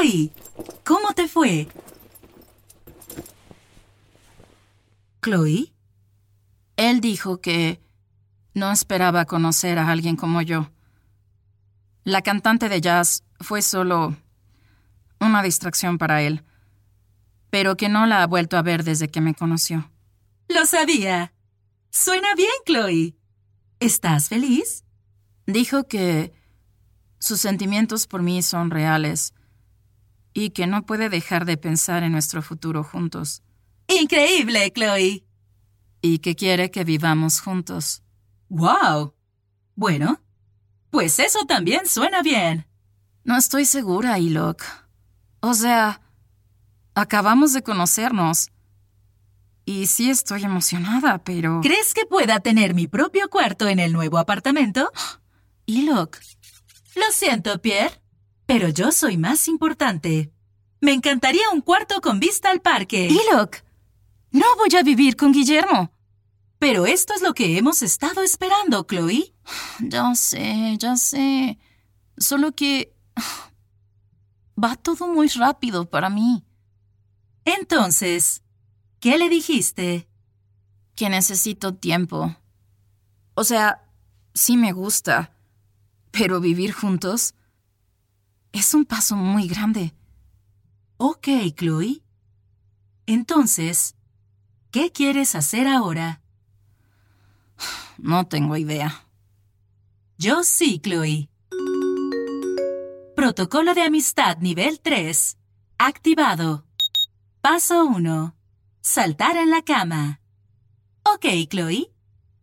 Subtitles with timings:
[0.00, 0.32] Chloe,
[0.84, 1.68] ¿cómo te fue?
[5.22, 5.72] Chloe,
[6.76, 7.80] Él dijo que
[8.54, 10.70] no esperaba conocer a alguien como yo.
[12.04, 14.16] La cantante de jazz fue solo
[15.20, 16.44] una distracción para él,
[17.50, 19.90] pero que no la ha vuelto a ver desde que me conoció.
[20.48, 21.34] lo sabía.
[21.90, 23.16] Suena bien, Chloe.
[23.80, 24.84] ¿Estás feliz?
[25.46, 26.32] Dijo que
[27.18, 29.34] sus sentimientos por mí son reales
[30.32, 33.42] y que no puede dejar de pensar en nuestro futuro juntos
[33.88, 35.24] Increíble, Chloe.
[36.00, 38.02] y que quiere que vivamos juntos.
[38.48, 39.14] ¡Wow!
[39.74, 40.20] Bueno,
[40.90, 42.66] pues eso también suena bien.
[43.24, 44.62] No estoy segura, Ilok.
[45.40, 46.00] O sea,
[46.94, 48.50] acabamos de conocernos.
[49.64, 51.60] Y sí estoy emocionada, pero...
[51.62, 54.90] ¿Crees que pueda tener mi propio cuarto en el nuevo apartamento?
[55.66, 56.16] Ilok,
[56.96, 58.00] Lo siento, Pierre,
[58.50, 60.32] pero yo soy más importante.
[60.80, 63.06] Me encantaría un cuarto con vista al parque.
[63.06, 63.58] Ilok,
[64.32, 65.92] no voy a vivir con Guillermo.
[66.58, 69.32] Pero esto es lo que hemos estado esperando, Chloe.
[69.78, 71.60] Ya sé, ya sé.
[72.18, 72.92] Solo que...
[74.60, 76.44] Va todo muy rápido para mí.
[77.44, 78.42] Entonces,
[78.98, 80.08] ¿qué le dijiste?
[80.96, 82.34] Que necesito tiempo.
[83.34, 83.88] O sea,
[84.34, 85.36] sí me gusta.
[86.10, 87.34] Pero vivir juntos...
[88.52, 89.94] Es un paso muy grande.
[90.96, 92.02] Ok, Chloe.
[93.06, 93.96] Entonces,
[94.70, 96.20] ¿qué quieres hacer ahora?
[97.98, 99.06] No tengo idea.
[100.18, 101.28] Yo sí, Chloe.
[103.16, 105.36] Protocolo de amistad nivel 3.
[105.78, 106.66] Activado.
[107.40, 108.34] Paso 1.
[108.80, 110.20] Saltar en la cama.
[111.02, 111.92] Ok, Chloe.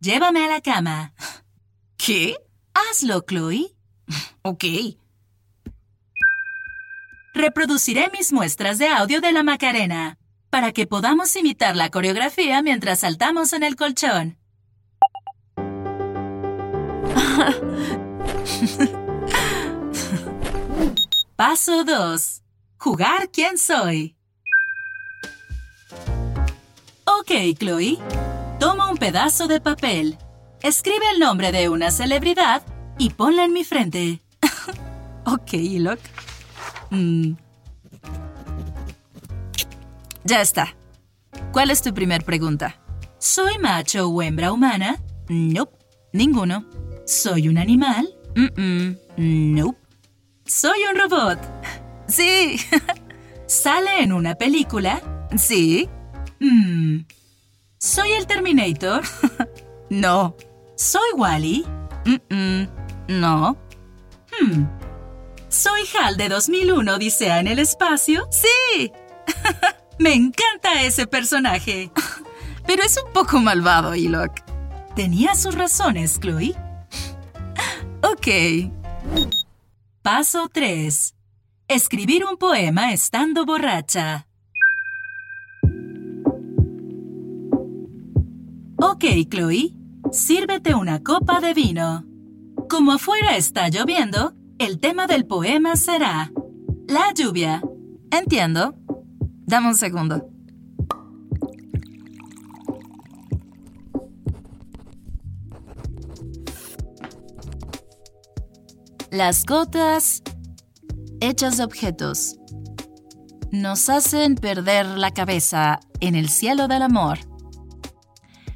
[0.00, 1.14] Llévame a la cama.
[1.96, 2.36] ¿Qué?
[2.74, 3.74] Hazlo, Chloe.
[4.42, 4.64] Ok.
[7.36, 10.16] Reproduciré mis muestras de audio de la Macarena
[10.48, 14.38] para que podamos imitar la coreografía mientras saltamos en el colchón.
[21.36, 22.42] Paso 2.
[22.78, 24.16] Jugar quién soy.
[27.04, 27.98] Ok, Chloe.
[28.58, 30.16] Toma un pedazo de papel.
[30.62, 32.62] Escribe el nombre de una celebridad
[32.98, 34.22] y ponla en mi frente.
[35.28, 35.98] Ok, Ilok.
[36.90, 37.32] Mm.
[40.24, 40.74] Ya está.
[41.52, 42.76] ¿Cuál es tu primer pregunta?
[43.18, 44.96] ¿Soy macho o hembra humana?
[45.28, 45.76] Nope.
[46.12, 46.64] Ninguno.
[47.06, 48.08] ¿Soy un animal?
[48.34, 48.98] Mm-mm.
[49.16, 49.78] Nope.
[50.44, 51.38] ¿Soy un robot?
[52.08, 52.56] Sí.
[53.46, 55.00] ¿Sale en una película?
[55.36, 55.88] sí.
[56.38, 56.98] Mm.
[57.78, 59.02] ¿Soy el Terminator?
[59.90, 60.36] No.
[60.76, 61.64] ¿Soy Wally?
[62.04, 62.68] Mm-mm.
[63.08, 63.56] No.
[64.40, 64.64] Hmm.
[65.56, 68.28] ¿Soy Hal de 2001 Odisea en el espacio?
[68.30, 68.92] Sí.
[69.98, 71.90] Me encanta ese personaje.
[72.66, 74.32] Pero es un poco malvado, Ilok.
[74.94, 76.54] Tenía sus razones, Chloe.
[78.02, 78.70] Ok.
[80.02, 81.14] Paso 3.
[81.68, 84.26] Escribir un poema estando borracha.
[88.76, 89.72] Ok, Chloe.
[90.12, 92.04] sírvete una copa de vino.
[92.68, 96.32] Como afuera está lloviendo, el tema del poema será
[96.88, 97.62] la lluvia.
[98.10, 98.74] Entiendo.
[99.46, 100.28] Dame un segundo.
[109.10, 110.22] Las gotas
[111.20, 112.36] hechas de objetos
[113.50, 117.18] nos hacen perder la cabeza en el cielo del amor.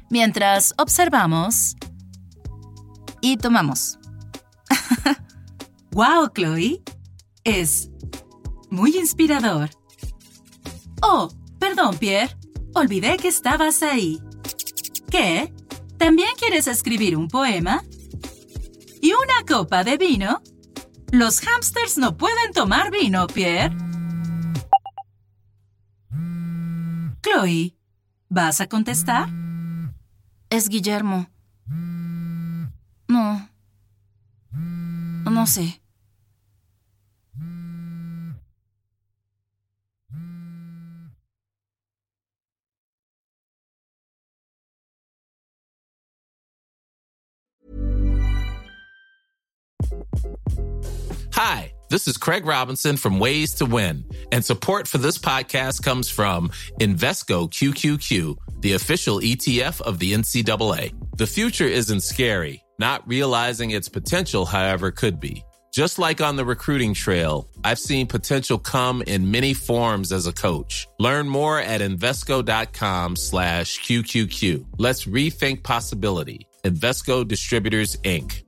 [0.09, 1.75] Mientras observamos
[3.21, 4.00] y tomamos.
[5.91, 6.83] ¡Wow, Chloe!
[7.43, 7.89] Es
[8.69, 9.69] muy inspirador.
[11.01, 11.29] Oh,
[11.59, 12.35] perdón, Pierre.
[12.73, 14.21] Olvidé que estabas ahí.
[15.09, 15.53] ¿Qué?
[15.97, 17.83] ¿También quieres escribir un poema?
[19.01, 20.41] ¿Y una copa de vino?
[21.11, 23.75] Los hamsters no pueden tomar vino, Pierre.
[27.21, 27.75] Chloe,
[28.29, 29.29] ¿vas a contestar?
[30.49, 31.30] Es Guillermo.
[35.45, 35.81] Sé.
[51.33, 56.07] Hi, this is Craig Robinson from Ways to Win, and support for this podcast comes
[56.09, 56.49] from
[56.79, 60.93] Invesco QQQ, the official ETF of the NCAA.
[61.17, 62.60] The future isn't scary.
[62.81, 65.43] Not realizing its potential, however, could be.
[65.71, 70.33] Just like on the recruiting trail, I've seen potential come in many forms as a
[70.33, 70.87] coach.
[70.97, 74.65] Learn more at Invesco.com slash QQQ.
[74.79, 76.47] Let's rethink possibility.
[76.63, 78.43] Invesco Distributors, Inc.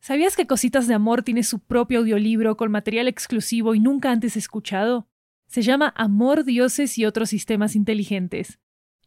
[0.00, 4.36] ¿Sabías que Cositas de Amor tiene su propio audiolibro con material exclusivo y nunca antes
[4.36, 5.06] escuchado?
[5.46, 8.58] Se llama Amor, Dioses y otros sistemas inteligentes.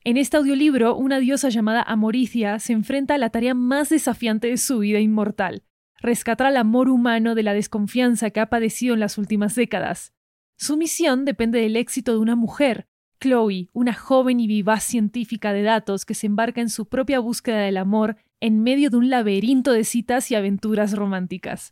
[0.10, 4.58] En este audiolibro, una diosa llamada Amoricia se enfrenta a la tarea más desafiante de
[4.58, 5.62] su vida inmortal,
[6.00, 10.16] rescatar al amor humano de la desconfianza que ha padecido en las últimas décadas.
[10.58, 12.88] Su misión depende del éxito de una mujer,
[13.20, 17.60] Chloe, una joven y vivaz científica de datos que se embarca en su propia búsqueda
[17.60, 21.72] del amor en medio de un laberinto de citas y aventuras románticas.